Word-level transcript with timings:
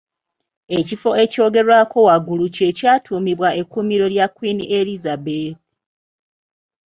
Ekifo 0.77 1.09
ekyogerwako 1.23 1.97
waggulu 2.07 2.45
kye 2.55 2.69
kyatuumibwa 2.77 3.49
ekkuumiro 3.61 4.05
lya 4.13 4.27
Kwiini 4.35 4.65
Elizabeth. 4.79 5.59